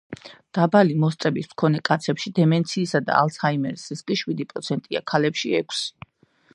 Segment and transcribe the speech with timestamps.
[0.57, 5.91] დაბალი მოსწრების მქონე კაცებში დემენციისა და ალცჰაიმერის რისკი შვიდი პროცენტია, ქალებში– ექვსი.